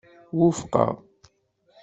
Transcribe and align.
Wufqeɣ. 0.37 0.91